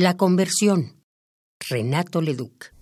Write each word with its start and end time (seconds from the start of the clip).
La 0.00 0.16
conversión. 0.16 1.02
Renato 1.68 2.22
Leduc. 2.22 2.72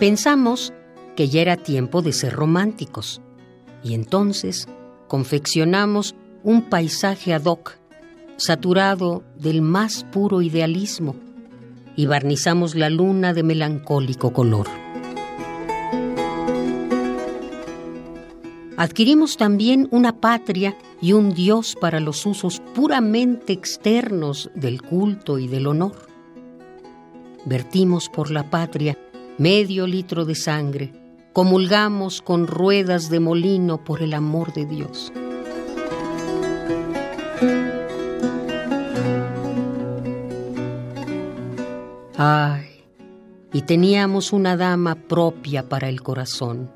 Pensamos 0.00 0.72
que 1.14 1.28
ya 1.28 1.40
era 1.40 1.56
tiempo 1.56 2.02
de 2.02 2.12
ser 2.12 2.32
románticos 2.32 3.20
y 3.84 3.94
entonces 3.94 4.66
confeccionamos 5.06 6.16
un 6.42 6.68
paisaje 6.68 7.32
ad 7.32 7.44
hoc, 7.44 7.78
saturado 8.36 9.22
del 9.36 9.62
más 9.62 10.02
puro 10.10 10.42
idealismo 10.42 11.29
y 12.00 12.06
barnizamos 12.06 12.76
la 12.76 12.88
luna 12.88 13.34
de 13.34 13.42
melancólico 13.42 14.32
color. 14.32 14.66
Adquirimos 18.78 19.36
también 19.36 19.86
una 19.90 20.18
patria 20.18 20.78
y 21.02 21.12
un 21.12 21.34
Dios 21.34 21.76
para 21.78 22.00
los 22.00 22.24
usos 22.24 22.62
puramente 22.74 23.52
externos 23.52 24.50
del 24.54 24.80
culto 24.80 25.38
y 25.38 25.46
del 25.46 25.66
honor. 25.66 26.08
Vertimos 27.44 28.08
por 28.08 28.30
la 28.30 28.48
patria 28.48 28.96
medio 29.36 29.86
litro 29.86 30.24
de 30.24 30.36
sangre, 30.36 30.94
comulgamos 31.34 32.22
con 32.22 32.46
ruedas 32.46 33.10
de 33.10 33.20
molino 33.20 33.84
por 33.84 34.00
el 34.00 34.14
amor 34.14 34.54
de 34.54 34.64
Dios. 34.64 35.12
Ay, 42.22 42.84
y 43.50 43.62
teníamos 43.62 44.34
una 44.34 44.54
dama 44.54 44.94
propia 44.94 45.70
para 45.70 45.88
el 45.88 46.02
corazón. 46.02 46.70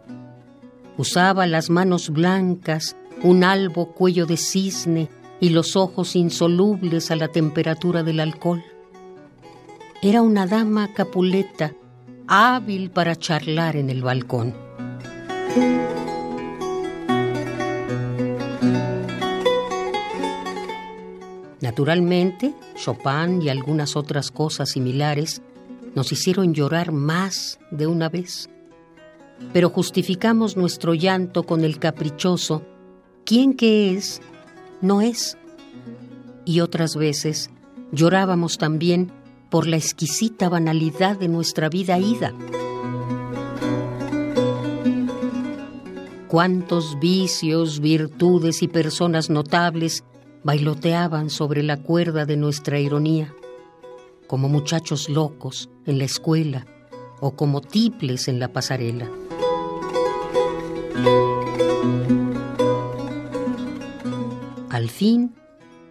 Usaba 0.96 1.46
las 1.46 1.68
manos 1.68 2.08
blancas, 2.08 2.96
un 3.22 3.44
albo 3.44 3.92
cuello 3.92 4.24
de 4.24 4.38
cisne 4.38 5.10
y 5.40 5.50
los 5.50 5.76
ojos 5.76 6.16
insolubles 6.16 7.10
a 7.10 7.16
la 7.16 7.28
temperatura 7.28 8.02
del 8.02 8.20
alcohol. 8.20 8.64
Era 10.00 10.22
una 10.22 10.46
dama 10.46 10.94
capuleta, 10.94 11.74
hábil 12.26 12.90
para 12.90 13.14
charlar 13.14 13.76
en 13.76 13.90
el 13.90 14.02
balcón. 14.02 14.54
Naturalmente, 21.64 22.54
Chopin 22.76 23.40
y 23.40 23.48
algunas 23.48 23.96
otras 23.96 24.30
cosas 24.30 24.68
similares 24.68 25.40
nos 25.94 26.12
hicieron 26.12 26.52
llorar 26.52 26.92
más 26.92 27.58
de 27.70 27.86
una 27.86 28.10
vez. 28.10 28.50
Pero 29.54 29.70
justificamos 29.70 30.58
nuestro 30.58 30.92
llanto 30.92 31.44
con 31.44 31.64
el 31.64 31.78
caprichoso, 31.78 32.66
¿quién 33.24 33.54
que 33.54 33.94
es? 33.94 34.20
No 34.82 35.00
es. 35.00 35.38
Y 36.44 36.60
otras 36.60 36.96
veces 36.96 37.48
llorábamos 37.92 38.58
también 38.58 39.10
por 39.48 39.66
la 39.66 39.78
exquisita 39.78 40.50
banalidad 40.50 41.18
de 41.18 41.28
nuestra 41.28 41.70
vida 41.70 41.98
ida. 41.98 42.34
Cuántos 46.28 46.98
vicios, 47.00 47.80
virtudes 47.80 48.62
y 48.62 48.68
personas 48.68 49.30
notables 49.30 50.04
bailoteaban 50.44 51.30
sobre 51.30 51.62
la 51.62 51.78
cuerda 51.78 52.26
de 52.26 52.36
nuestra 52.36 52.78
ironía, 52.78 53.34
como 54.26 54.48
muchachos 54.48 55.08
locos 55.08 55.70
en 55.86 55.98
la 55.98 56.04
escuela 56.04 56.66
o 57.20 57.34
como 57.34 57.60
tiples 57.60 58.28
en 58.28 58.38
la 58.38 58.52
pasarela. 58.52 59.10
Al 64.68 64.90
fin, 64.90 65.34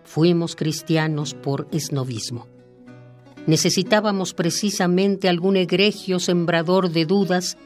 fuimos 0.03 0.55
cristianos 0.55 1.33
por 1.33 1.67
esnovismo. 1.71 2.47
Necesitábamos 3.47 4.33
precisamente 4.33 5.27
algún 5.27 5.57
egregio 5.57 6.19
sembrador 6.19 6.91
de 6.91 7.05
dudas 7.05 7.57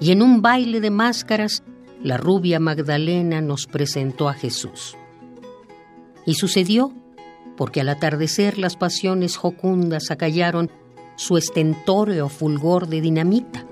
y 0.00 0.12
en 0.12 0.20
un 0.20 0.42
baile 0.42 0.80
de 0.80 0.90
máscaras 0.90 1.62
la 2.02 2.18
rubia 2.18 2.60
Magdalena 2.60 3.40
nos 3.40 3.66
presentó 3.66 4.28
a 4.28 4.34
Jesús. 4.34 4.96
Y 6.26 6.34
sucedió 6.34 6.92
porque 7.56 7.80
al 7.80 7.88
atardecer 7.88 8.58
las 8.58 8.76
pasiones 8.76 9.36
jocundas 9.36 10.10
acallaron 10.10 10.70
su 11.16 11.36
estentóreo 11.36 12.28
fulgor 12.28 12.88
de 12.88 13.00
dinamita. 13.00 13.66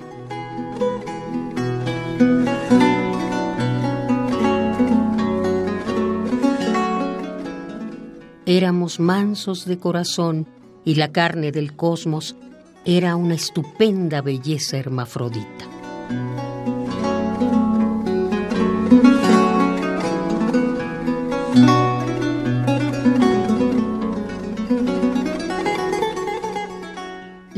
Éramos 8.46 9.00
mansos 9.00 9.64
de 9.64 9.78
corazón 9.78 10.46
y 10.84 10.96
la 10.96 11.10
carne 11.12 11.52
del 11.52 11.74
cosmos 11.74 12.36
era 12.84 13.16
una 13.16 13.34
estupenda 13.34 14.20
belleza 14.20 14.76
hermafrodita. 14.76 15.81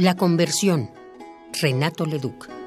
La 0.04 0.16
conversión. 0.18 0.90
Renato 1.62 2.04
Leduc. 2.04 2.63